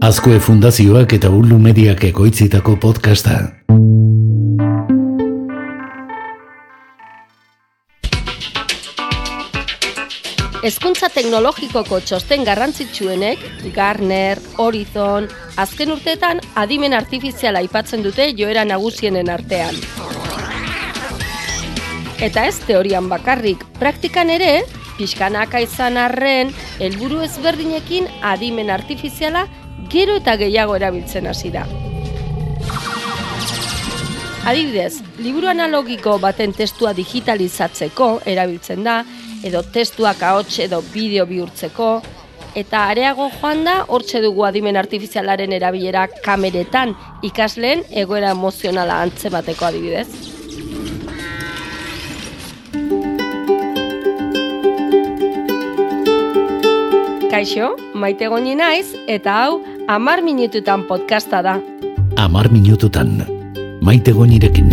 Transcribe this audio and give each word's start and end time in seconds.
Azkue 0.00 0.38
Fundazioak 0.40 1.12
eta 1.12 1.28
Ulu 1.28 1.58
Mediak 1.60 2.06
ekoitzitako 2.08 2.78
podcasta. 2.80 3.34
Hezkuntza 10.64 11.12
teknologikoko 11.12 12.00
txosten 12.00 12.48
garrantzitsuenek, 12.48 13.44
Garner, 13.76 14.40
Horizon, 14.56 15.28
azken 15.60 15.92
urteetan 15.92 16.40
adimen 16.56 16.96
artifiziala 16.96 17.60
aipatzen 17.60 18.00
dute 18.00 18.32
joera 18.40 18.64
nagusienen 18.64 19.28
artean. 19.28 19.76
Eta 22.24 22.48
ez 22.48 22.56
teorian 22.64 23.12
bakarrik, 23.12 23.68
praktikan 23.76 24.32
ere, 24.32 24.62
pixkanaka 24.96 25.60
izan 25.60 26.00
arren, 26.00 26.56
helburu 26.80 27.20
ezberdinekin 27.28 28.08
adimen 28.24 28.72
artifiziala 28.72 29.44
gero 29.88 30.16
eta 30.20 30.36
gehiago 30.36 30.76
erabiltzen 30.76 31.26
hasi 31.26 31.50
da. 31.50 31.66
Adibidez, 34.50 35.02
liburu 35.20 35.50
analogiko 35.52 36.16
baten 36.18 36.54
testua 36.56 36.94
digitalizatzeko 36.96 38.20
erabiltzen 38.26 38.84
da, 38.84 39.02
edo 39.44 39.60
testuak 39.62 40.22
ahots 40.24 40.58
edo 40.64 40.80
bideo 40.94 41.26
bihurtzeko, 41.28 41.90
eta 42.56 42.86
areago 42.90 43.28
joan 43.36 43.62
da 43.64 43.76
hortxe 43.88 44.22
dugu 44.24 44.44
adimen 44.48 44.76
artifizialaren 44.80 45.52
erabilera 45.52 46.06
kameretan 46.24 46.96
ikasleen 47.22 47.84
egoera 47.90 48.32
emozionala 48.36 49.00
antze 49.04 49.30
bateko 49.30 49.68
adibidez. 49.68 50.08
Kaixo, 57.30 57.76
maite 57.94 58.26
goni 58.26 58.56
naiz, 58.58 58.88
eta 59.06 59.36
hau, 59.44 59.60
amar 59.90 60.22
minututan 60.22 60.86
podcasta 60.86 61.42
da. 61.42 61.58
Amar 62.14 62.46
minututan, 62.46 63.26
maite 63.82 64.14
gonirekin. 64.14 64.70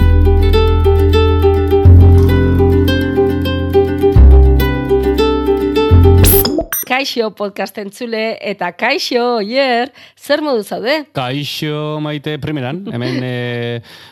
Kaixo 6.88 7.34
podcast 7.36 7.76
entzule, 7.82 8.38
eta 8.40 8.70
kaixo, 8.80 9.20
oier, 9.42 9.90
zer 10.16 10.40
modu 10.46 10.64
zaude? 10.64 10.94
Kaixo 11.12 11.98
maite 12.00 12.38
primeran, 12.40 12.80
hemen 12.96 13.18
e, 13.28 13.32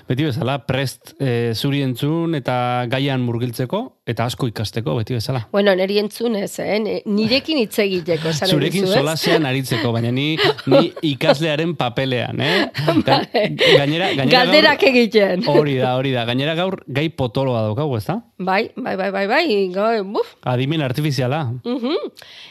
beti 0.09 0.25
bezala, 0.27 0.57
prest 0.67 1.13
e, 1.23 1.53
zuri 1.55 1.79
entzun 1.85 2.35
eta 2.35 2.57
gaian 2.91 3.23
murgiltzeko, 3.23 3.79
eta 4.05 4.25
asko 4.27 4.49
ikasteko 4.51 4.97
beti 4.99 5.15
bezala. 5.15 5.45
Bueno, 5.55 5.71
neri 5.79 6.01
entzunez, 6.03 6.51
eh? 6.59 6.75
Ni- 6.83 6.97
Nirekin 7.15 7.61
hitz 7.63 7.79
egiteko, 7.85 8.33
Zurekin 8.43 8.83
ez? 8.83 8.91
solasean 8.91 9.47
aritzeko, 9.47 9.93
baina 9.95 10.11
ni, 10.11 10.33
ni 10.73 10.91
ikaslearen 11.13 11.77
papelean, 11.79 12.43
eh? 12.43 12.67
Ga, 13.07 13.21
gainera, 13.31 14.11
gainera 14.19 14.33
Galderak 14.35 14.83
egiten. 14.91 15.47
gaur, 15.47 15.61
hori 15.63 15.77
da, 15.79 15.95
hori 15.95 16.11
da. 16.11 16.27
Gainera 16.27 16.57
gaur 16.59 16.81
gai 16.91 17.07
potoloa 17.15 17.63
daukagu, 17.69 17.95
ez 18.01 18.05
da? 18.11 18.19
Bai, 18.37 18.71
bai, 18.75 18.95
bai, 18.97 19.11
bai, 19.11 19.27
bai, 19.27 19.69
gai, 19.71 20.01
buf. 20.03 20.35
Adimen 20.43 20.81
artifiziala. 20.81 21.53
Mhm. 21.63 21.95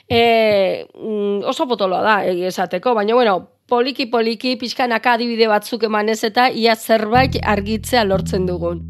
E, 0.09 0.87
mm, 0.95 1.45
oso 1.45 1.67
potoloa 1.69 2.01
da, 2.03 2.25
esateko, 2.25 2.95
baina, 2.95 3.15
bueno, 3.15 3.51
poliki 3.69 4.07
poliki 4.07 4.57
pixkanaka 4.57 5.15
adibide 5.19 5.49
batzuk 5.49 5.85
emanez 5.85 6.23
eta 6.25 6.49
ia 6.51 6.75
zerbait 6.77 7.37
argitzea 7.43 8.05
lortzen 8.05 8.47
dugun. 8.47 8.83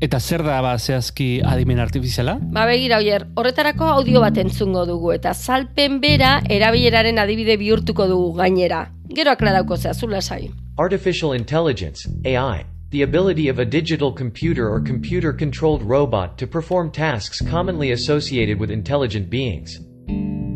Eta 0.00 0.20
zer 0.20 0.44
da 0.46 0.60
ba 0.62 0.76
zehazki 0.78 1.40
adimen 1.42 1.80
artifiziala? 1.82 2.36
Ba 2.54 2.66
begira 2.70 3.00
oier, 3.02 3.26
horretarako 3.34 3.88
audio 3.96 4.20
bat 4.22 4.38
entzungo 4.38 4.84
dugu 4.86 5.10
eta 5.16 5.34
salpen 5.34 5.98
bera 6.00 6.36
erabileraren 6.48 7.18
adibide 7.18 7.56
bihurtuko 7.58 8.06
dugu 8.06 8.32
gainera. 8.38 8.84
Gero 9.10 9.34
aklarauko 9.34 9.76
zehazula 9.76 10.22
sai. 10.22 10.52
Artificial 10.78 11.34
intelligence, 11.34 12.06
AI, 12.24 12.62
the 12.90 13.02
ability 13.02 13.48
of 13.48 13.58
a 13.58 13.64
digital 13.64 14.10
computer 14.10 14.70
or 14.70 14.80
computer 14.80 15.32
controlled 15.32 15.82
robot 15.82 16.38
to 16.38 16.46
perform 16.46 16.90
tasks 16.90 17.40
commonly 17.42 17.92
associated 17.92 18.58
with 18.58 18.70
intelligent 18.70 19.28
beings. 19.28 19.78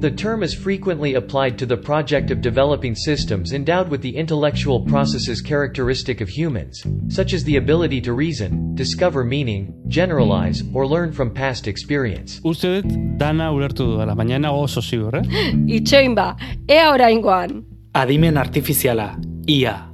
The 0.00 0.10
term 0.10 0.42
is 0.42 0.54
frequently 0.54 1.14
applied 1.14 1.58
to 1.58 1.66
the 1.66 1.76
project 1.76 2.30
of 2.30 2.40
developing 2.40 2.94
systems 2.94 3.52
endowed 3.52 3.88
with 3.88 4.00
the 4.00 4.16
intellectual 4.16 4.80
processes 4.80 5.42
characteristic 5.42 6.20
of 6.22 6.28
humans, 6.28 6.82
such 7.08 7.34
as 7.34 7.44
the 7.44 7.56
ability 7.56 8.00
to 8.00 8.14
reason, 8.14 8.74
discover 8.74 9.22
meaning, 9.24 9.72
generalize, 9.88 10.64
or 10.72 10.88
learn 10.88 11.12
from 11.12 11.32
past 11.32 11.68
experience. 11.68 12.40
Uste 12.40 12.82
dut 12.82 13.18
dana 13.18 13.52
ulertu 13.52 13.86
dudala, 13.86 14.16
baina 14.16 14.32
ez 14.32 14.40
nago 14.40 14.64
oso 14.64 14.80
ziur, 14.80 15.14
eh? 15.14 15.78
Itxoin 15.78 16.16
ba, 16.16 16.34
ea 16.68 16.88
oraingoan. 16.90 17.62
Adimen 17.94 18.42
artifiziala, 18.42 19.22
IA. 19.46 19.91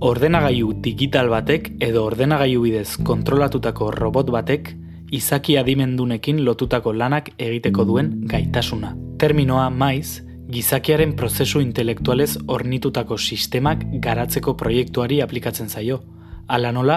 Ordenagailu 0.00 0.78
digital 0.80 1.28
batek 1.28 1.66
edo 1.84 2.06
ordenagailu 2.08 2.62
bidez 2.64 2.94
kontrolatutako 3.04 3.90
robot 3.92 4.30
batek 4.32 4.70
izaki 5.12 5.58
adimendunekin 5.60 6.40
lotutako 6.46 6.94
lanak 6.96 7.28
egiteko 7.36 7.84
duen 7.84 8.08
gaitasuna. 8.30 8.94
Terminoa 9.20 9.66
maiz, 9.68 10.22
gizakiaren 10.48 11.12
prozesu 11.20 11.60
intelektualez 11.60 12.30
ornitutako 12.48 13.18
sistemak 13.18 13.84
garatzeko 14.00 14.56
proiektuari 14.56 15.20
aplikatzen 15.20 15.68
zaio. 15.68 16.00
Hala 16.48 16.72
nola, 16.72 16.96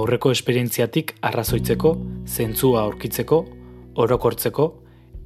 aurreko 0.00 0.32
esperientziatik 0.32 1.18
arrazoitzeko, 1.20 1.94
zentzua 2.24 2.86
aurkitzeko, 2.88 3.44
orokortzeko 4.00 4.70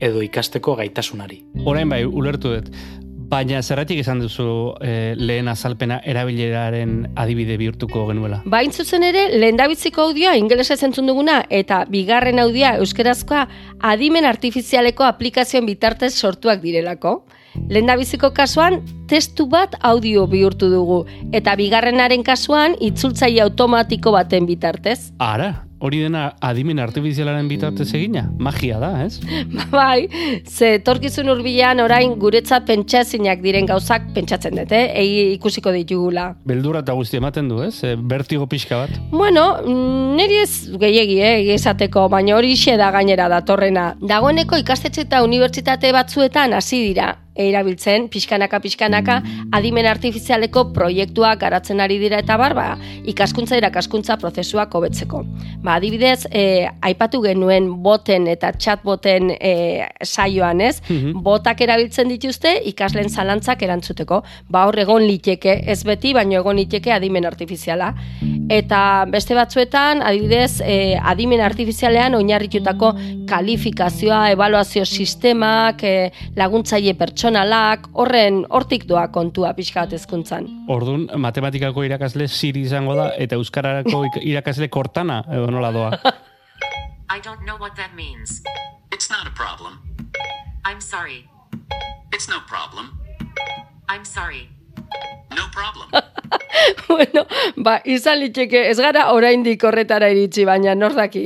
edo 0.02 0.26
ikasteko 0.26 0.74
gaitasunari. 0.82 1.44
Orain 1.70 1.88
bai, 1.88 2.02
ulertu 2.04 2.56
dut. 2.56 2.74
Baina 3.32 3.62
zerratik 3.64 4.02
esan 4.02 4.18
duzu 4.20 4.44
eh, 4.84 5.14
lehen 5.16 5.46
azalpena 5.48 6.02
erabileraren 6.04 7.14
adibide 7.16 7.56
bihurtuko 7.56 8.04
genuela. 8.10 8.42
Bain 8.44 8.74
zuzen 8.76 9.06
ere, 9.08 9.22
lehendabiziko 9.32 10.04
audioa 10.10 10.34
ingelesez 10.36 10.82
entzun 10.84 11.08
duguna 11.08 11.38
eta 11.48 11.78
bigarren 11.88 12.42
audioa 12.42 12.74
euskerazkoa 12.84 13.46
adimen 13.88 14.28
artifizialeko 14.28 15.08
aplikazioen 15.08 15.64
bitartez 15.64 16.12
sortuak 16.12 16.60
direlako. 16.60 17.22
Lehendabiziko 17.72 18.34
kasuan, 18.36 18.82
testu 19.08 19.48
bat 19.48 19.78
audio 19.80 20.26
bihurtu 20.28 20.68
dugu, 20.72 21.02
eta 21.32 21.56
bigarrenaren 21.56 22.24
kasuan, 22.24 22.76
itzultzaile 22.80 23.40
automatiko 23.44 24.12
baten 24.12 24.48
bitartez. 24.48 24.98
Ara, 25.20 25.54
hori 25.82 26.00
dena 26.04 26.22
adimen 26.40 26.78
artifizialaren 26.82 27.48
bitartez 27.50 27.88
egina? 27.98 28.24
Magia 28.38 28.78
da, 28.82 28.92
ez? 29.04 29.18
bai, 29.72 30.06
ze 30.46 30.76
etorkizun 30.78 31.30
hurbilan 31.32 31.82
orain 31.82 32.14
guretzat 32.22 32.66
pentsaezinak 32.68 33.42
diren 33.42 33.66
gauzak 33.70 34.06
pentsatzen 34.14 34.60
dut, 34.60 34.74
eh? 34.76 34.84
Egi 35.02 35.24
ikusiko 35.36 35.74
ditugula. 35.74 36.28
Beldurra 36.48 36.84
eta 36.86 36.94
guzti 36.98 37.18
ematen 37.18 37.50
du, 37.50 37.62
ez? 37.66 37.74
E, 37.82 37.96
bertigo 37.96 38.46
pixka 38.50 38.84
bat. 38.84 38.94
Bueno, 39.10 39.48
mm, 39.64 40.14
niri 40.20 40.38
ez 40.44 40.52
gehiegi, 40.78 41.18
eh, 41.20 41.54
esateko, 41.56 42.08
baina 42.12 42.36
hori 42.38 42.54
da 42.78 42.90
gainera 42.94 43.28
datorrena. 43.28 43.94
Dagoeneko 44.00 44.56
ikastetxe 44.62 45.08
eta 45.08 45.22
unibertsitate 45.24 45.92
batzuetan 45.92 46.52
hasi 46.52 46.82
dira 46.88 47.21
erabiltzen 47.34 48.08
pixkanaka 48.12 48.60
pixkanaka 48.60 49.18
adimen 49.56 49.86
artifizialeko 49.88 50.66
proiektuak 50.74 51.40
garatzen 51.40 51.80
ari 51.80 51.98
dira 52.02 52.20
eta 52.22 52.36
bar, 52.40 52.54
ba, 52.54 52.66
ikaskuntza 53.08 53.56
irakaskuntza 53.60 54.18
prozesuak 54.20 54.74
hobetzeko. 54.74 55.22
Ba, 55.62 55.76
adibidez, 55.76 56.26
eh, 56.30 56.68
aipatu 56.82 57.22
genuen 57.24 57.70
boten 57.82 58.28
eta 58.28 58.52
chatboten 58.52 59.32
eh, 59.38 59.88
saioan, 60.04 60.60
ez? 60.60 60.80
Botak 61.22 61.60
erabiltzen 61.64 62.10
dituzte 62.12 62.54
ikasleen 62.72 63.08
zalantzak 63.08 63.62
erantzuteko. 63.62 64.22
Ba, 64.52 64.66
hor 64.68 64.78
egon 64.82 65.06
liteke, 65.06 65.62
ez 65.66 65.82
beti, 65.88 66.12
baino 66.16 66.38
egon 66.40 66.58
liteke 66.60 66.92
adimen 66.92 67.26
artifiziala. 67.28 67.92
Eta 68.52 69.06
beste 69.08 69.34
batzuetan, 69.38 70.02
adibidez, 70.04 70.60
eh, 70.60 70.98
adimen 70.98 71.40
artifizialean 71.40 72.14
oinarritutako 72.18 72.92
kalifikazioa, 73.28 74.30
evaluazio 74.34 74.84
sistemak, 74.84 75.82
eh, 75.84 76.12
laguntzaile 76.36 76.94
pertsonalak, 77.22 77.84
horren 77.94 78.40
hortik 78.50 78.82
doa 78.90 79.04
kontua 79.14 79.52
pixka 79.54 79.84
bat 79.84 79.92
hezkuntzan. 79.94 80.48
Ordun 80.66 81.04
matematikako 81.22 81.84
irakasle 81.86 82.26
Siri 82.26 82.64
izango 82.66 82.96
da 82.98 83.12
eta 83.14 83.38
euskararako 83.38 84.00
irakasle 84.18 84.66
Cortana 84.68 85.22
edo 85.30 85.46
nola 85.46 85.70
doa. 85.70 85.90
I 87.14 87.20
don't 87.22 87.46
know 87.46 87.56
what 87.60 87.76
that 87.76 87.94
means. 87.94 88.42
It's 88.90 89.08
not 89.08 89.28
a 89.28 89.34
problem. 89.38 89.78
I'm 90.64 90.80
sorry. 90.80 91.28
It's 92.12 92.28
no 92.28 92.40
problem. 92.48 92.98
I'm 93.88 94.04
sorry. 94.04 94.48
No 95.30 95.46
problem. 95.54 96.01
bueno, 96.88 97.24
ba, 97.56 97.78
izan 97.84 98.20
liteke, 98.20 98.64
ez 98.70 98.76
gara 98.80 99.08
oraindik 99.14 99.64
horretara 99.64 100.10
iritsi, 100.12 100.44
baina 100.48 100.74
nor 100.78 100.94
daki. 100.96 101.24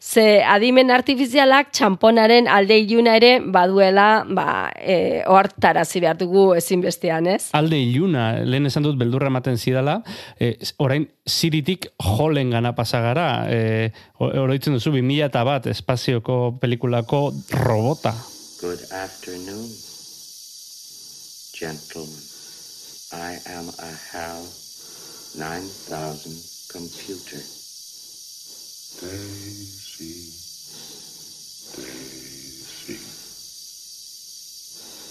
Ze 0.00 0.42
adimen 0.44 0.92
artifizialak 0.94 1.70
txamponaren 1.74 2.48
alde 2.50 2.78
iluna 2.82 3.16
ere 3.20 3.32
baduela, 3.40 4.08
ba, 4.28 4.46
e, 4.76 5.22
ohartarazi 5.30 6.02
behar 6.04 6.18
dugu 6.20 6.50
ezinbestean, 6.58 7.30
ez? 7.34 7.48
Alde 7.56 7.80
iluna, 7.80 8.26
lehen 8.44 8.70
esan 8.70 8.86
dut 8.86 8.98
beldurra 9.00 9.30
ematen 9.32 9.58
zidala, 9.58 10.00
e, 10.38 10.54
orain 10.78 11.08
Siritik 11.24 11.86
jolen 12.04 12.50
gana 12.52 12.74
pasagara, 12.76 13.46
e, 13.48 13.88
oroitzen 14.20 14.76
duzu 14.76 14.92
2000 14.92 15.30
eta 15.30 15.44
bat 15.48 15.70
espazioko 15.72 16.58
pelikulako 16.60 17.26
robota. 17.64 18.12
Good 18.60 18.84
afternoon. 18.92 19.66
gentlemen, 21.54 22.23
I 23.14 23.38
am 23.46 23.68
a 23.78 23.92
HAL 24.10 24.42
9000 25.38 26.34
computer. 26.72 27.38
Daisy, 28.98 30.14
Daisy, 31.76 32.98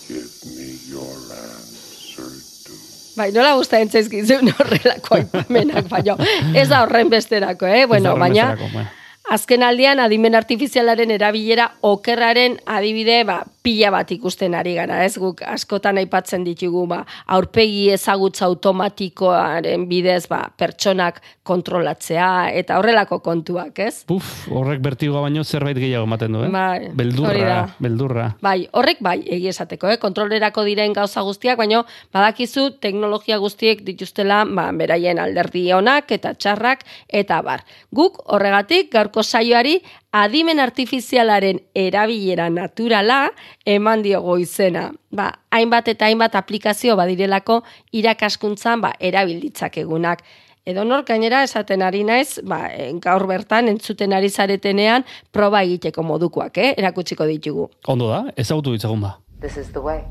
give 0.08 0.32
me 0.52 0.68
your 0.92 1.16
answer 1.32 2.28
to 2.66 2.74
Bai, 3.16 3.32
nola 3.32 3.56
gustatzen 3.56 3.90
zaizkizun 3.90 4.52
horrelako 4.52 5.16
aipamenak, 5.22 5.88
baina 5.88 6.18
ez 6.60 6.68
da 6.68 6.84
horren 6.84 7.08
besterako, 7.10 7.72
eh? 7.72 7.86
Bueno, 7.88 8.18
baina 8.20 8.52
bueno. 8.60 8.88
azken 9.32 9.64
aldian 9.64 10.04
adimen 10.04 10.36
artifizialaren 10.36 11.12
erabilera 11.12 11.72
okerraren 11.82 12.60
adibide 12.66 13.24
ba, 13.24 13.46
pila 13.64 13.94
bat 13.96 14.12
ikusten 14.12 14.54
ari 14.60 14.76
gara, 14.76 15.00
ez 15.08 15.16
guk 15.18 15.42
askotan 15.48 15.98
aipatzen 16.02 16.44
ditugu 16.44 16.84
ba, 16.92 17.02
aurpegi 17.32 17.88
ezagutza 17.96 18.46
automatikoaren 18.50 19.88
bidez 19.88 20.26
ba, 20.32 20.44
pertsonak 20.60 21.22
kontrolatzea 21.48 22.52
eta 22.60 22.78
horrelako 22.80 23.22
kontuak, 23.24 23.80
ez? 23.80 24.04
Puf, 24.08 24.50
horrek 24.52 24.84
bertigoa 24.84 25.24
baino 25.26 25.44
zerbait 25.44 25.80
gehiago 25.80 26.08
ematen 26.10 26.36
du, 26.36 26.44
eh? 26.44 26.52
Bai, 26.54 26.92
beldurra, 26.96 27.58
beldurra. 27.84 28.28
Bai, 28.44 28.58
horrek 28.76 29.00
bai, 29.04 29.18
egia 29.24 29.56
esateko, 29.56 29.94
eh? 29.96 30.00
kontrolerako 30.02 30.68
diren 30.68 30.96
gauza 30.96 31.24
guztiak, 31.24 31.58
baino 31.60 31.86
badakizu 32.14 32.70
teknologia 32.84 33.40
guztiek 33.40 33.84
dituztela 33.88 34.44
ba, 34.52 34.70
beraien 34.76 35.20
alderdi 35.24 35.70
onak 35.76 36.12
eta 36.12 36.36
txarrak 36.36 36.84
eta 37.08 37.40
bar. 37.46 37.64
Guk 37.96 38.20
horregatik 38.28 38.92
gaurko 38.92 39.24
saioari 39.24 39.80
adimen 40.14 40.60
artifizialaren 40.62 41.60
erabilera 41.76 42.48
naturala 42.54 43.32
eman 43.66 44.04
diogo 44.06 44.38
izena. 44.38 44.92
Ba, 45.12 45.32
hainbat 45.52 45.90
eta 45.96 46.06
hainbat 46.06 46.38
aplikazio 46.38 46.96
badirelako 46.96 47.64
irakaskuntzan 47.92 48.82
ba, 48.86 48.94
erabilditzakegunak. 49.00 50.24
Edo 50.66 50.86
nor 50.88 51.04
gainera 51.04 51.42
esaten 51.44 51.82
ari 51.84 52.06
naiz, 52.08 52.40
ba, 52.48 52.70
eh, 52.72 52.94
gaur 53.04 53.26
bertan 53.28 53.68
entzuten 53.68 54.14
ari 54.14 54.30
zaretenean 54.30 55.04
proba 55.32 55.64
egiteko 55.66 56.06
modukoak, 56.08 56.58
eh? 56.58 56.74
erakutsiko 56.78 57.28
ditugu. 57.28 57.68
Ondo 57.88 58.08
da, 58.08 58.24
ezagutu 58.38 58.72
ditzagun 58.72 59.02
ba. 59.02 59.18
This 59.42 59.58
is 59.58 59.74
the 59.74 59.82
way. 59.82 60.06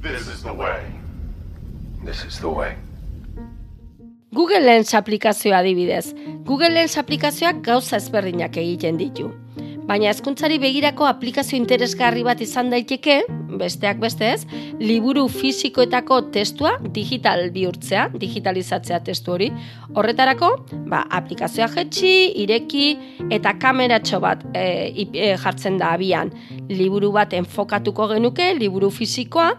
This 0.00 0.28
is 0.28 0.42
the 0.42 0.54
way. 0.54 0.80
This 2.06 2.24
is 2.24 2.40
the 2.40 2.48
way. 2.48 2.72
Google 4.32 4.60
Lens 4.60 4.94
aplikazioa 4.94 5.58
adibidez. 5.58 6.14
Google 6.46 6.70
Lens 6.70 6.96
aplikazioak 6.98 7.64
gauza 7.66 7.98
ezberdinak 7.98 8.54
egiten 8.62 8.98
ditu. 9.00 9.32
Baina 9.88 10.06
hezkuntzari 10.06 10.60
begirako 10.62 11.08
aplikazio 11.08 11.58
interesgarri 11.58 12.22
bat 12.22 12.38
izan 12.44 12.68
daiteke, 12.70 13.16
besteak 13.58 13.98
bestez, 13.98 14.44
liburu 14.78 15.24
fisikoetako 15.34 16.20
testua 16.36 16.76
digital 16.94 17.48
bihurtzea, 17.50 18.04
digitalizatzea 18.22 19.00
testu 19.08 19.34
hori. 19.34 19.48
Horretarako, 19.98 20.52
ba, 20.92 21.02
aplikazioa 21.18 21.66
jetxi, 21.74 22.12
ireki 22.44 22.84
eta 23.34 23.56
kameratxo 23.58 24.20
bat 24.22 24.46
e, 24.54 24.62
e, 25.10 25.32
jartzen 25.42 25.80
da 25.82 25.90
abian. 25.98 26.30
Liburu 26.70 27.10
bat 27.18 27.34
enfokatuko 27.34 28.12
genuke, 28.14 28.52
liburu 28.62 28.92
fisikoa, 28.94 29.50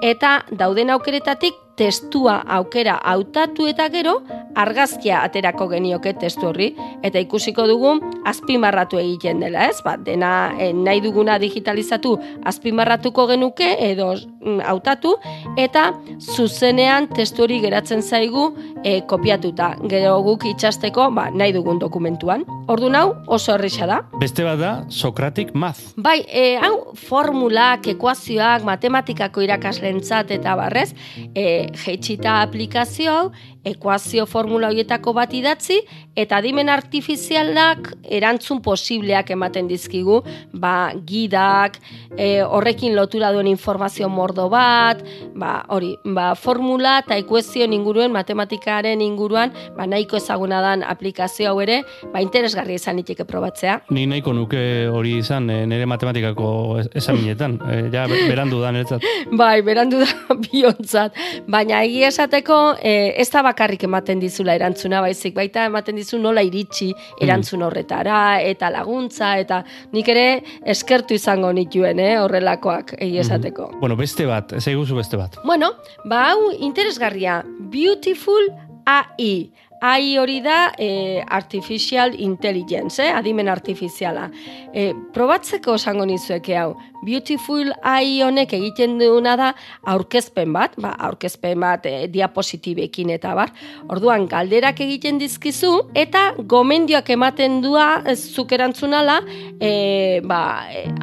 eta 0.00 0.38
dauden 0.48 0.96
aukeretatik 0.96 1.60
testua 1.76 2.40
aukera 2.56 2.98
hautatu 3.02 3.66
eta 3.66 3.88
gero 3.90 4.20
argazkia 4.54 5.22
aterako 5.26 5.68
genioke 5.72 6.12
testu 6.20 6.48
horri 6.50 6.70
eta 7.02 7.18
ikusiko 7.18 7.66
dugu 7.66 7.96
azpimarratu 8.24 8.98
egiten 8.98 9.40
dela, 9.42 9.66
ez? 9.68 9.80
Ba, 9.84 9.96
dena 9.96 10.54
eh, 10.58 10.72
nahi 10.72 11.02
duguna 11.04 11.38
digitalizatu 11.42 12.14
azpimarratuko 12.46 13.26
genuke 13.32 13.72
edo 13.88 14.12
mm, 14.14 14.60
hautatu 14.64 15.16
eta 15.58 15.90
zuzenean 16.20 17.08
testu 17.14 17.44
hori 17.44 17.60
geratzen 17.64 18.02
zaigu 18.02 18.52
eh, 18.84 19.02
kopiatuta. 19.10 19.74
Gero 19.90 20.20
guk 20.22 20.46
itxasteko 20.54 21.10
ba, 21.14 21.28
nahi 21.34 21.52
dugun 21.56 21.82
dokumentuan. 21.82 22.46
Ordu 22.70 22.88
hau 22.94 23.14
oso 23.26 23.54
errisa 23.54 23.86
da. 23.86 24.00
Beste 24.20 24.44
bat 24.44 24.58
da, 24.58 24.72
Socratic 24.88 25.52
Math. 25.54 25.94
Bai, 25.96 26.20
e, 26.28 26.56
hau 26.56 26.94
formulak, 26.94 27.86
ekuazioak, 27.94 28.64
matematikako 28.64 29.44
irakaslentzat 29.44 30.30
eta 30.38 30.54
barrez, 30.56 30.94
e, 31.34 31.63
jeitsita 31.72 32.40
aplikazio 32.40 33.12
hau, 33.12 33.32
ekuazio 33.64 34.26
formula 34.26 34.68
horietako 34.68 35.12
bat 35.16 35.32
idatzi, 35.34 35.78
eta 36.16 36.36
adimen 36.38 36.68
artifizialak 36.68 37.92
erantzun 38.10 38.60
posibleak 38.62 39.30
ematen 39.34 39.68
dizkigu, 39.68 40.20
ba, 40.52 40.92
gidak, 41.06 41.78
e, 42.16 42.42
horrekin 42.42 42.94
lotura 42.96 43.32
duen 43.32 43.46
informazio 43.50 44.08
mordo 44.08 44.48
bat, 44.52 45.00
ba, 45.34 45.64
hori, 45.68 45.94
ba, 46.04 46.34
formula 46.34 46.98
eta 47.02 47.16
ekuazio 47.16 47.64
inguruen, 47.64 48.12
matematikaren 48.12 49.00
inguruan, 49.00 49.52
ba, 49.76 49.86
nahiko 49.86 50.16
ezaguna 50.16 50.60
dan 50.60 50.82
aplikazio 50.82 51.48
hau 51.50 51.60
ere, 51.64 51.80
ba, 52.12 52.20
interesgarri 52.22 52.74
izan 52.74 52.98
iteke 52.98 53.24
probatzea. 53.24 53.80
Ni 53.90 54.06
nahiko 54.06 54.32
nuke 54.32 54.86
hori 54.92 55.16
izan 55.22 55.48
eh, 55.50 55.64
nire 55.66 55.86
matematikako 55.86 56.78
es- 56.80 56.90
esaminetan. 56.94 57.58
Eh, 57.70 57.88
ja, 57.92 58.06
be- 58.10 58.26
berandu 58.28 58.60
da 58.60 58.72
niretzat. 58.72 59.02
Bai, 59.40 59.62
berandu 59.62 60.02
da 60.04 60.10
biontzat. 60.44 61.14
Baina 61.48 61.82
egia 61.84 62.08
esateko 62.12 62.60
e, 62.82 63.14
ez 63.16 63.30
da 63.30 63.42
bakarrik 63.54 63.86
ematen 63.86 64.20
dizula 64.22 64.56
erantzuna, 64.58 65.00
baizik 65.04 65.36
baita 65.36 65.68
ematen 65.70 65.98
dizu 66.00 66.18
nola 66.18 66.42
iritsi 66.44 66.90
erantzun 67.22 67.62
horretara, 67.62 68.40
eta 68.42 68.70
laguntza, 68.74 69.36
eta 69.38 69.62
nik 69.94 70.10
ere 70.10 70.26
eskertu 70.74 71.14
izango 71.14 71.52
nituen, 71.54 72.02
eh, 72.02 72.16
horrelakoak 72.18 72.96
egia 72.98 73.22
esateko. 73.22 73.70
Bueno, 73.80 73.96
beste 73.96 74.26
bat, 74.26 74.56
ez 74.58 74.66
eguzu 74.74 74.98
beste 74.98 75.20
bat. 75.20 75.38
Bueno, 75.44 75.74
ba 76.10 76.26
hau 76.32 76.50
interesgarria, 76.58 77.42
Beautiful 77.74 78.50
AI. 78.84 79.52
AI 79.84 80.16
hori 80.18 80.40
da 80.40 80.72
eh, 80.78 81.20
Artificial 81.28 82.14
Intelligence, 82.18 83.02
eh, 83.04 83.12
adimen 83.12 83.50
artifiziala. 83.52 84.30
Eh, 84.72 84.92
probatzeko 85.12 85.76
esango 85.76 86.06
nizueke 86.08 86.56
hau. 86.56 86.72
Beautiful 87.04 87.68
AI 87.84 88.22
honek 88.24 88.54
egiten 88.56 88.96
duena 88.98 89.34
da 89.36 89.50
aurkezpen 89.92 90.54
bat, 90.56 90.72
ba, 90.80 90.94
aurkezpen 91.04 91.60
bat 91.60 91.84
eh, 91.86 92.06
diapositibekin 92.08 93.12
eta 93.12 93.34
bar. 93.36 93.52
Orduan 93.92 94.24
galderak 94.30 94.80
egiten 94.80 95.20
dizkizu 95.20 95.72
eta 96.00 96.30
gomendioak 96.38 97.10
ematen 97.12 97.60
dua 97.64 98.00
zuk 98.16 98.54
erantzunala, 98.56 99.18
eh, 99.60 100.22
ba, 100.24 100.40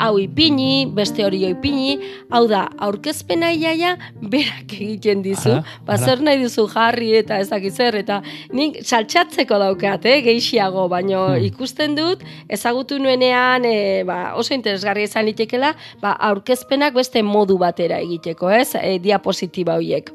hau 0.01 0.15
ipini, 0.19 0.87
beste 0.89 1.25
hori 1.27 1.43
ipini, 1.51 1.99
hau 2.33 2.47
da, 2.49 2.63
aurkezpena 2.81 3.53
iaia 3.53 3.93
berak 4.21 4.73
egiten 4.79 5.21
dizu, 5.21 5.59
Ara, 5.59 5.77
ba, 5.85 5.99
ara. 5.99 6.05
zer 6.07 6.25
nahi 6.25 6.41
duzu 6.41 6.65
jarri 6.73 7.13
eta 7.21 7.37
ez 7.43 7.49
dakit 7.53 7.77
zer, 7.77 7.99
eta 8.01 8.23
nik 8.51 8.70
saltxatzeko 8.81 9.57
daukat, 9.59 10.05
eh, 10.05 10.21
geixiago, 10.21 10.87
baino 10.89 11.27
Hmm. 11.27 11.43
ikusten 11.45 11.95
dut, 11.95 12.23
ezagutu 12.47 12.99
nuenean, 12.99 13.65
e, 13.65 14.03
ba, 14.03 14.35
oso 14.35 14.53
interesgarria 14.53 15.03
izan 15.03 15.25
litekela, 15.25 15.75
ba, 16.01 16.11
aurkezpenak 16.11 16.93
beste 16.93 17.23
modu 17.23 17.57
batera 17.57 17.99
egiteko, 17.99 18.49
ez, 18.49 18.75
e, 18.75 18.99
diapositiba 18.99 19.75
horiek. 19.75 20.11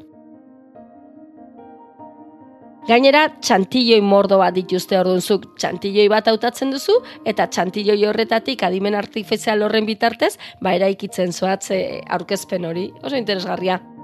Gainera, 2.87 3.25
txantilloi 3.41 3.99
mordo 4.01 4.37
bat 4.37 4.53
dituzte 4.53 4.95
ordunzuk, 4.97 5.57
txantilloi 5.59 6.07
bat 6.07 6.27
hautatzen 6.27 6.71
duzu, 6.71 7.03
eta 7.25 7.47
txantilloi 7.47 8.05
horretatik 8.05 8.63
adimen 8.63 8.95
artifizial 8.95 9.61
horren 9.61 9.85
bitartez, 9.85 10.37
ba, 10.61 10.73
eraikitzen 10.73 11.33
zoatz 11.33 11.71
e, 11.71 12.01
aurkezpen 12.07 12.65
hori. 12.65 12.93
Oso 13.03 13.15
interesgarria. 13.15 13.96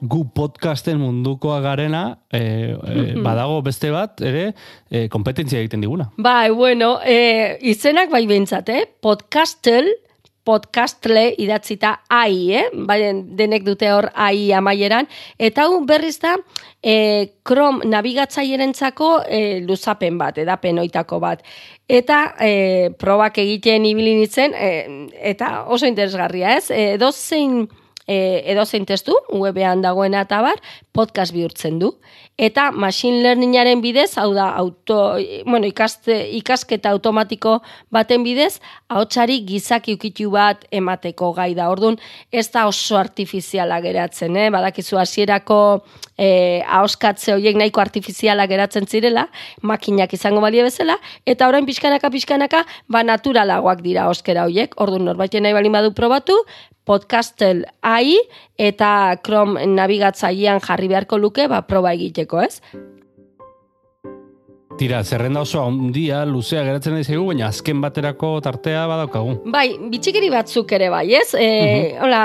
Gu 0.00 0.26
podcasten 0.36 0.98
mundukoa 1.00 1.60
garena, 1.64 2.18
eh, 2.32 2.74
eh, 2.76 3.12
badago 3.26 3.62
beste 3.64 3.90
bat, 3.94 4.20
ere, 4.20 4.50
eh, 4.90 5.06
kompetentzia 5.08 5.62
egiten 5.62 5.80
diguna. 5.80 6.10
Bai, 6.16 6.50
bueno, 6.50 6.98
e, 7.00 7.56
izenak 7.72 8.10
bai 8.12 8.26
behintzat, 8.28 8.68
eh? 8.68 8.82
Podcastel, 9.00 9.88
podcastle 10.46 11.30
idatzita 11.42 11.94
ai, 12.12 12.52
eh? 12.54 12.66
Bai, 12.86 12.98
denek 13.38 13.64
dute 13.66 13.88
hor 13.90 14.10
ai 14.12 14.52
amaieran. 14.54 15.08
Eta 15.38 15.64
hau 15.64 15.80
berriz 15.88 16.18
da, 16.22 16.36
e, 16.82 17.32
Chrome 17.46 17.88
nabigatzailerentzako 17.88 19.10
e, 19.26 19.40
luzapen 19.64 20.20
bat, 20.20 20.36
edapen 20.44 20.78
oitako 20.84 21.22
bat. 21.24 21.42
Eta 21.88 22.20
e, 22.36 22.52
probak 23.00 23.40
egiten 23.42 23.88
ibili 23.88 24.12
nintzen, 24.20 24.54
e, 24.54 24.70
eta 25.32 25.64
oso 25.72 25.88
interesgarria, 25.88 26.54
ez? 26.60 26.68
E, 26.70 26.94
dozein 27.00 27.64
e, 28.06 28.42
edozein 28.52 28.86
testu, 28.86 29.14
webean 29.30 29.82
dagoena 29.84 30.22
eta 30.26 30.40
bar, 30.44 30.62
podcast 30.96 31.34
bihurtzen 31.36 31.78
du. 31.80 31.92
Eta 32.36 32.70
machine 32.72 33.22
learningaren 33.24 33.80
bidez, 33.84 34.16
hau 34.20 34.30
da, 34.36 34.48
auto, 34.60 35.16
bueno, 35.46 35.68
ikaste, 35.68 36.16
ikasketa 36.38 36.90
automatiko 36.92 37.58
baten 37.92 38.24
bidez, 38.26 38.58
ahotsari 38.92 39.38
gizaki 39.48 39.96
ukitu 39.96 40.30
bat 40.34 40.66
emateko 40.74 41.32
gai 41.36 41.52
da. 41.56 41.70
Orduan, 41.72 41.96
ez 42.32 42.46
da 42.52 42.66
oso 42.68 42.98
artifiziala 43.00 43.80
geratzen, 43.84 44.36
eh? 44.36 44.50
badakizu 44.52 45.00
hasierako 45.00 45.58
eh, 46.18 46.60
ahoskatze 46.66 47.36
horiek 47.36 47.56
nahiko 47.60 47.80
artifiziala 47.84 48.48
geratzen 48.50 48.88
zirela, 48.88 49.26
makinak 49.62 50.12
izango 50.16 50.44
balia 50.44 50.64
bezala, 50.66 50.98
eta 51.24 51.48
orain 51.48 51.68
pixkanaka 51.68 52.12
pixkanaka, 52.12 52.64
ba 52.88 53.04
naturalagoak 53.04 53.84
dira 53.84 54.06
ahoskera 54.06 54.48
horiek. 54.48 54.76
Orduan, 54.80 55.08
norbaiten 55.08 55.44
nahi 55.46 55.56
balin 55.56 55.76
badu 55.76 55.96
probatu, 55.96 56.36
podcastel 56.86 57.64
AI 57.82 58.14
eta 58.62 59.18
Chrome 59.26 59.66
nabigatzailean 59.74 60.62
jarri 60.64 60.85
beharko 60.88 61.18
luke 61.18 61.48
ba 61.48 61.62
proba 61.66 61.94
egiteko, 61.96 62.42
ez? 62.42 62.60
Tira, 64.76 65.02
zerrenda 65.04 65.40
oso 65.40 65.62
handia, 65.64 66.20
luzea 66.28 66.60
geratzen 66.66 66.98
zaigu, 67.00 67.24
baina 67.30 67.46
azken 67.48 67.80
baterako 67.80 68.34
tartea 68.44 68.82
badaukagu. 68.90 69.36
Bai, 69.52 69.70
bitxikeri 69.92 70.28
batzuk 70.32 70.72
ere 70.76 70.90
bai, 70.92 71.06
ez? 71.16 71.30
E, 71.40 71.46
hola, 72.02 72.20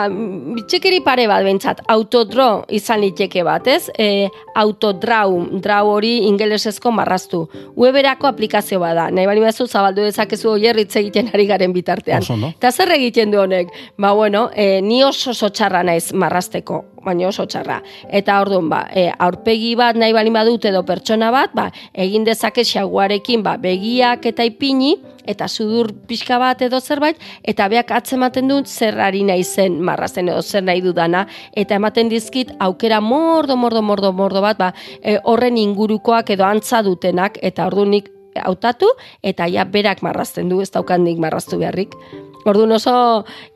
bitxikeri 0.58 1.00
pare 1.06 1.30
bat 1.32 1.46
bentsat, 1.48 1.80
autodro 1.92 2.66
izan 2.76 3.02
liteke 3.06 3.46
bat, 3.48 3.70
ez? 3.72 3.88
E, 3.96 4.28
autodrau, 4.60 5.38
drau 5.64 5.94
hori 5.94 6.14
ingelesezko 6.28 6.92
marraztu. 6.96 7.46
Weberako 7.80 8.28
aplikazio 8.28 8.82
bada, 8.84 9.08
nahi 9.16 9.30
bali 9.30 9.44
bazu 9.46 9.68
zabaldu 9.68 10.04
dezakezu 10.10 10.52
oier 10.58 10.82
hitz 10.84 10.96
egiten 11.00 11.32
ari 11.32 11.48
garen 11.48 11.72
bitartean. 11.76 12.26
Oso 12.26 12.36
ondo. 12.36 12.52
Eta 12.60 12.74
zer 12.76 12.92
egiten 12.98 13.32
du 13.32 13.40
honek? 13.46 13.72
Ba, 13.96 14.12
bueno, 14.18 14.50
e, 14.52 14.82
ni 14.84 15.00
oso 15.08 15.32
oso 15.32 15.54
txarra 15.56 15.86
naiz 15.88 16.12
marrazteko, 16.12 16.84
baina 17.06 17.28
oso 17.30 17.46
txarra. 17.46 17.82
Eta 18.10 18.40
orduan, 18.42 18.70
ba, 18.72 18.86
e, 18.94 19.10
aurpegi 19.20 19.74
bat 19.80 19.98
nahi 19.98 20.14
balin 20.14 20.34
badut 20.34 20.66
edo 20.70 20.84
pertsona 20.88 21.32
bat, 21.34 21.54
ba, 21.58 21.70
egin 21.94 22.26
dezake 22.28 22.66
xaguarekin 22.68 23.44
ba, 23.44 23.58
begiak 23.62 24.26
eta 24.30 24.46
ipini, 24.48 24.96
eta 25.26 25.48
sudur 25.48 25.92
pixka 26.08 26.40
bat 26.42 26.62
edo 26.66 26.80
zerbait, 26.80 27.20
eta 27.44 27.68
beak 27.70 27.92
atzematen 27.92 28.48
dut 28.50 28.70
zer 28.70 28.98
ari 29.00 29.24
nahi 29.28 29.44
zen 29.44 29.80
marrazen 29.82 30.30
edo 30.30 30.42
zer 30.42 30.64
nahi 30.64 30.82
dudana, 30.82 31.28
eta 31.56 31.78
ematen 31.78 32.10
dizkit 32.10 32.56
aukera 32.60 33.02
mordo, 33.02 33.58
mordo, 33.58 33.82
mordo, 33.82 34.12
mordo 34.12 34.42
bat, 34.42 34.58
ba, 34.58 34.74
e, 35.02 35.20
horren 35.24 35.58
ingurukoak 35.58 36.34
edo 36.38 36.48
antza 36.48 36.82
dutenak, 36.86 37.38
eta 37.42 37.70
orduan 37.70 37.96
nik 37.98 38.12
hautatu, 38.40 38.88
eta 39.24 39.48
ja 39.52 39.66
berak 39.66 40.02
marrazten 40.06 40.50
du, 40.50 40.62
ez 40.62 40.72
daukandik 40.72 41.20
marraztu 41.20 41.60
beharrik. 41.60 41.98
Orduan 42.46 42.74
oso 42.76 42.94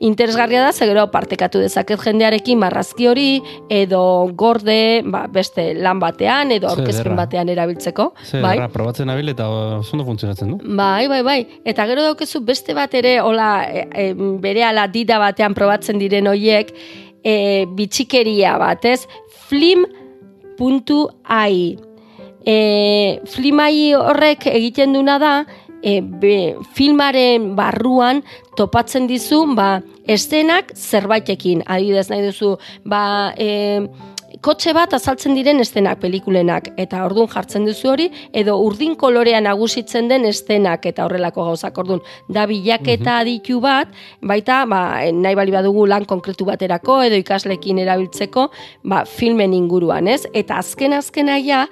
interesgarria 0.04 0.62
da, 0.62 0.72
zegero 0.72 1.06
partekatu 1.12 1.60
dezaket 1.62 2.02
jendearekin 2.06 2.58
marrazki 2.60 3.08
hori, 3.10 3.28
edo 3.72 4.02
gorde, 4.38 5.02
ba, 5.06 5.26
beste 5.32 5.74
lan 5.74 6.00
batean, 6.02 6.52
edo 6.54 6.70
aurkezpen 6.70 7.16
batean 7.18 7.50
erabiltzeko. 7.52 8.12
Ze, 8.24 8.40
bai? 8.44 8.56
erra, 8.58 8.68
probatzen 8.72 9.10
nabil 9.10 9.34
eta 9.34 9.48
oso 9.48 9.96
ondo 9.96 10.06
funtzionatzen 10.08 10.54
du. 10.54 10.60
Bai, 10.76 11.08
bai, 11.10 11.22
bai. 11.26 11.40
Eta 11.66 11.86
gero 11.90 12.06
daukezu 12.06 12.42
beste 12.46 12.76
bat 12.76 12.94
ere, 12.94 13.18
hola, 13.20 13.50
e, 13.66 13.88
e, 13.90 14.06
bere 14.42 14.64
ala 14.68 14.86
dida 14.92 15.18
batean 15.22 15.56
probatzen 15.56 15.98
diren 16.02 16.30
hoiek, 16.30 16.72
e, 17.26 17.66
bitxikeria 17.76 18.56
bat, 18.62 18.84
ez? 18.86 19.02
Flim.ai. 19.48 21.58
E, 22.46 22.56
flimai 23.26 23.94
horrek 23.98 24.46
egiten 24.52 24.92
duna 24.94 25.18
da, 25.18 25.32
e, 25.86 26.00
be, 26.02 26.56
filmaren 26.74 27.52
barruan 27.58 28.24
topatzen 28.58 29.06
dizu, 29.10 29.44
ba, 29.54 29.78
estenak 30.10 30.74
zerbaitekin. 30.74 31.62
Adibidez 31.70 32.08
nahi 32.10 32.26
duzu, 32.26 32.56
ba, 32.88 33.06
e, 33.38 33.86
kotxe 34.44 34.72
bat 34.76 34.92
azaltzen 34.94 35.34
diren 35.36 35.60
estenak 35.62 36.00
pelikulenak. 36.02 36.68
Eta 36.80 37.02
ordun 37.06 37.28
jartzen 37.30 37.66
duzu 37.66 37.90
hori 37.92 38.06
edo 38.36 38.56
urdin 38.62 38.94
kolorea 38.98 39.40
nagusitzen 39.42 40.10
den 40.10 40.26
estenak 40.28 40.86
eta 40.86 41.06
horrelako 41.06 41.48
gauzak. 41.50 41.78
Ordun 41.82 42.02
da 42.32 42.46
bilaketa 42.50 43.20
aditu 43.22 43.60
bat 43.64 43.92
baita 44.22 44.62
ba, 44.70 44.82
nahi 45.12 45.38
bali 45.38 45.54
badugu 45.54 45.86
lan 45.90 46.06
konkretu 46.08 46.46
baterako 46.48 47.00
edo 47.08 47.18
ikaslekin 47.22 47.80
erabiltzeko 47.82 48.48
ba, 48.84 49.04
filmen 49.04 49.54
inguruan 49.56 50.08
ez? 50.08 50.24
Eta 50.34 50.60
azken 50.62 50.96
azkena 50.96 51.38
ja 51.42 51.64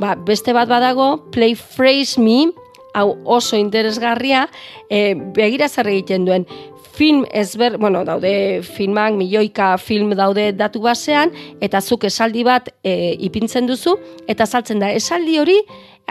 ba, 0.00 0.14
beste 0.16 0.54
bat 0.56 0.70
badago 0.70 1.16
play 1.32 1.54
phrase 1.54 2.20
me 2.20 2.52
hau 2.94 3.16
oso 3.24 3.56
interesgarria 3.56 4.46
e, 4.90 5.14
begira 5.36 5.68
zer 5.68 5.88
egiten 5.92 6.26
duen 6.28 6.46
film 6.92 7.24
ezber, 7.32 7.78
bueno, 7.78 8.04
daude 8.04 8.62
filmak, 8.62 9.14
milioika 9.16 9.76
film 9.80 10.12
daude 10.16 10.50
datu 10.52 10.82
basean, 10.84 11.32
eta 11.64 11.80
zuk 11.80 12.04
esaldi 12.04 12.44
bat 12.44 12.68
e, 12.84 13.14
ipintzen 13.28 13.66
duzu, 13.66 13.96
eta 14.28 14.46
saltzen 14.46 14.82
da, 14.82 14.92
esaldi 14.92 15.38
hori 15.40 15.56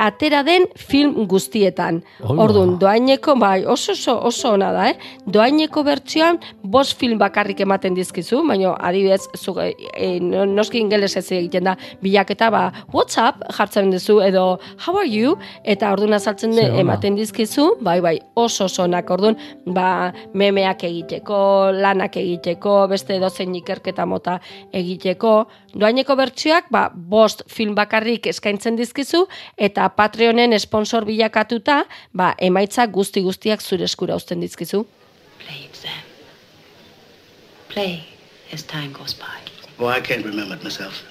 atera 0.02 0.42
den 0.48 0.66
film 0.76 1.28
guztietan. 1.30 2.02
Orduan, 2.24 2.78
doaineko, 2.82 3.36
bai, 3.40 3.62
oso 3.66 3.94
oso, 3.94 4.18
oso 4.32 4.54
ona 4.56 4.72
da, 4.74 4.88
eh? 4.90 4.98
Doaineko 5.28 5.84
bertsioan, 5.86 6.40
bost 6.72 6.98
film 7.00 7.20
bakarrik 7.20 7.60
ematen 7.66 7.96
dizkizu, 7.98 8.42
baina 8.48 8.74
adibidez, 8.80 9.26
zu, 9.38 9.54
e, 9.60 9.74
e, 9.96 10.08
no- 10.24 10.46
noski 10.46 10.80
ingeles 10.80 11.16
ez 11.20 11.26
egiten 11.32 11.68
da, 11.68 11.76
bilaketa, 12.02 12.50
ba, 12.54 12.64
what's 12.94 13.18
up, 13.20 13.44
jartzen 13.58 13.92
duzu, 13.92 14.20
edo 14.24 14.60
how 14.86 14.98
are 14.98 15.08
you, 15.10 15.38
eta 15.64 15.92
orduan 15.94 16.14
azaltzen 16.18 16.54
Ze 16.54 16.62
de, 16.62 16.80
ematen 16.82 17.16
dizkizu, 17.16 17.78
bai, 17.82 18.00
bai, 18.02 18.18
oso 18.36 18.66
oso 18.66 18.84
onak, 18.84 19.10
orduan, 19.12 19.38
ba, 19.66 20.12
memeak 20.34 20.84
egiteko, 20.88 21.72
lanak 21.76 22.18
egiteko, 22.22 22.88
beste 22.92 23.20
dozein 23.20 23.56
ikerketa 23.56 24.06
mota 24.06 24.40
egiteko, 24.74 25.48
doaineko 25.74 26.16
bertsioak, 26.16 26.70
ba, 26.72 26.88
bost 26.94 27.44
film 27.52 27.76
bakarrik 27.76 28.28
eskaintzen 28.32 28.80
dizkizu, 28.80 29.26
eta 29.58 29.90
Patreonen 29.96 30.58
sponsor 30.60 31.06
bilakatuta, 31.06 31.84
ba, 32.14 32.34
emaitza 32.40 32.88
guzti 32.88 33.22
guztiak 33.26 33.62
zure 33.62 33.88
eskura 33.90 34.16
uzten 34.16 34.40
dizkizu. 34.40 34.86
Play 35.42 35.68
Sam. 35.74 36.11
Play 37.72 38.04
as 38.52 38.64
time 38.64 38.92
goes 38.92 39.14
by. 39.14 39.40
Oh, 39.80 39.88
I 39.88 40.02
can't 40.02 40.26
remember 40.26 40.56
it 40.56 40.64
myself. 40.64 41.04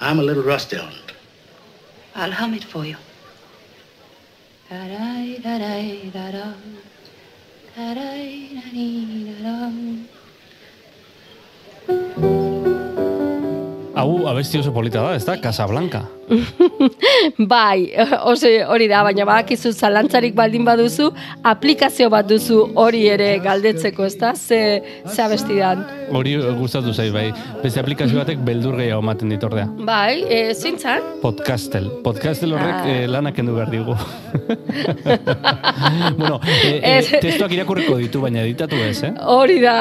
I'm 0.00 0.18
a 0.18 0.22
little 0.22 0.42
rusty 0.42 0.78
on 0.78 0.88
it. 0.88 1.12
I'll 2.14 2.32
hum 2.32 2.54
it 2.54 2.64
for 2.64 2.86
you. 2.86 2.96
Da-dai, 4.70 5.38
da-dai, 5.42 6.10
Hau, 13.96 14.26
abesti 14.28 14.58
oso 14.60 14.74
polita 14.76 15.00
da, 15.00 15.14
ez 15.16 15.24
da? 15.24 15.38
Casablanca. 15.40 16.02
Bai, 17.48 17.86
oso 18.28 18.48
hori 18.68 18.88
da, 18.90 18.98
baina 19.06 19.24
badakizu 19.24 19.70
zalantzarik 19.72 20.34
baldin 20.36 20.64
baduzu, 20.66 21.06
aplikazio 21.46 22.10
bat 22.12 22.26
duzu 22.28 22.58
hori 22.82 23.04
ere 23.08 23.28
galdetzeko, 23.44 24.04
ez 24.10 24.16
da? 24.20 24.34
Ze, 24.36 24.58
ze 25.06 25.22
abestidan. 25.24 25.84
Hori 26.12 26.34
eh, 26.36 26.50
gustatu 26.58 26.92
zait, 26.92 27.12
bai. 27.14 27.30
Beste 27.62 27.80
aplikazio 27.80 28.18
batek 28.20 28.42
beldur 28.44 28.76
gehiago 28.82 29.00
ematen 29.04 29.32
dit 29.32 29.46
ordea. 29.48 29.64
Bai, 29.88 30.18
e, 30.28 30.42
zintzan? 30.54 31.00
Podcastel. 31.22 31.88
Podcastel 32.04 32.52
horrek 32.52 32.74
Ah. 32.76 32.84
eh, 32.90 33.06
lanak 33.08 33.34
kendu 33.38 33.54
behar 33.56 33.70
digu. 33.72 33.94
bueno, 36.18 36.36
eh, 36.44 36.80
eh, 36.82 36.98
Ez. 36.98 37.08
testuak 37.22 37.52
irakurriko 37.56 37.96
ditu, 38.02 38.20
baina 38.26 38.42
editatu 38.44 38.76
ez, 38.84 38.98
eh? 39.08 39.12
Hori 39.24 39.56
da, 39.64 39.78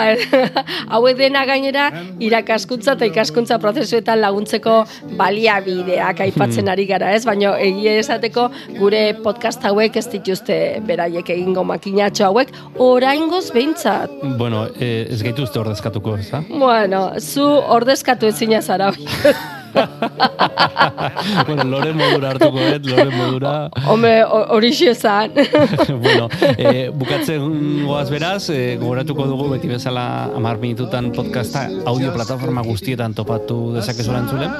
hauek 0.96 1.20
dena 1.20 1.44
gainera 1.50 1.90
irakaskuntza 2.24 2.96
eta 2.96 3.06
ikaskuntza 3.12 3.60
prozesuetan 4.06 4.22
laguntzeko 4.22 4.86
baliabideak 5.18 6.22
aipatzen 6.22 6.70
ari 6.70 6.86
gara, 6.86 7.12
ez? 7.14 7.26
Baina 7.26 7.58
egia 7.58 7.98
esateko 8.00 8.50
gure 8.80 9.16
podcast 9.24 9.64
hauek 9.66 9.98
ez 9.98 10.08
dituzte 10.12 10.82
beraiek 10.86 11.30
egingo 11.30 11.64
makinatxo 11.64 12.26
hauek, 12.26 12.52
oraingoz 12.78 13.52
behintzat. 13.52 14.10
Bueno, 14.38 14.68
eh, 14.80 15.08
ez 15.10 15.22
gaituzte 15.24 15.60
ordezkatuko, 15.60 16.18
ez 16.18 16.30
da? 16.32 16.44
Bueno, 16.50 17.12
zu 17.20 17.46
ordezkatu 17.46 18.28
ezina 18.28 18.62
zara 18.62 18.90
hori. 18.90 19.06
bueno, 21.48 21.63
lore 21.63 21.94
modura 21.94 22.29
hartuko, 22.32 22.60
eh? 22.60 22.79
Lore 22.84 23.10
modura. 23.12 23.53
Hombre, 23.88 24.24
ho- 24.24 24.46
hori 24.55 24.72
xezan. 24.74 25.32
bueno, 26.05 26.29
eh, 26.58 26.89
bukatzen 26.94 27.86
goaz 27.86 28.10
beraz, 28.10 28.50
eh, 28.50 28.77
gogoratuko 28.82 29.27
dugu 29.29 29.50
beti 29.55 29.67
bezala 29.72 30.25
amar 30.36 30.58
minututan 30.60 31.12
podcasta 31.12 31.67
audio 31.86 32.13
plataforma 32.13 32.62
guztietan 32.65 33.13
topatu 33.13 33.74
dezakezu 33.75 34.15
entzulen. 34.15 34.51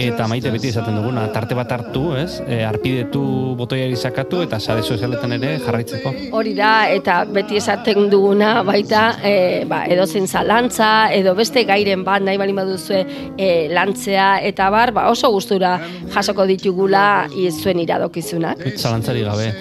Eta 0.00 0.28
maite 0.30 0.52
beti 0.54 0.68
esaten 0.70 0.94
duguna, 0.94 1.24
tarte 1.34 1.56
bat 1.58 1.72
hartu, 1.74 2.12
ez? 2.14 2.36
E, 2.46 2.60
arpidetu 2.64 3.20
botoiari 3.58 3.96
sakatu 3.98 4.38
eta 4.44 4.60
sare 4.62 4.84
sozialetan 4.86 5.34
ere 5.34 5.56
jarraitzeko. 5.64 6.12
Hori 6.38 6.52
da, 6.54 6.86
eta 6.94 7.24
beti 7.26 7.58
esaten 7.58 8.06
duguna 8.12 8.62
baita, 8.62 9.16
e, 9.26 9.64
ba, 9.68 9.80
edozein 9.90 10.28
zalantza, 10.30 11.10
edo 11.12 11.34
beste 11.34 11.64
gairen 11.66 12.04
bat 12.06 12.22
nahi 12.22 12.38
balin 12.38 12.60
baduzue 12.62 13.00
e, 13.36 13.50
lantzea, 13.74 14.28
eta 14.50 14.68
bar, 14.70 14.92
ba, 14.92 15.08
oso 15.10 15.30
gustura 15.30 15.78
jasoko 16.14 16.46
ditugula 16.46 17.28
zuen 17.50 17.80
iradokizunak. 17.80 18.66
Zalantzari 18.76 19.22
gabe, 19.22 19.52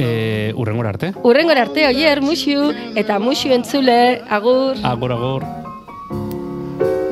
e, 0.00 0.52
urrengor 0.56 0.86
arte? 0.86 1.12
Urrengor 1.22 1.58
arte, 1.58 1.86
oier, 1.86 2.20
musu, 2.20 2.72
eta 2.96 3.18
musu 3.18 3.52
entzule, 3.52 4.20
agur. 4.28 4.76
Agur, 4.82 5.12
agur. 5.12 5.44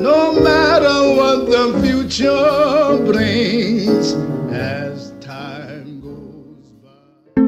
No 0.00 0.32
matter 0.32 0.98
what 1.18 1.50
the 1.50 1.64
future 1.82 2.98
brings 3.04 4.14
as 4.52 5.10
time 5.20 6.00
goes 6.00 6.70
by. 6.82 7.40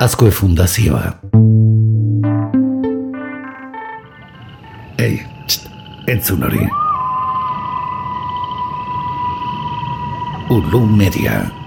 Azkoe 0.00 0.30
fundazioa. 0.30 1.20
Ei, 4.98 5.20
txt, 5.46 5.68
entzun 6.08 6.48
hori. 6.48 6.83
Ulum 10.54 10.86
Media. 10.94 11.63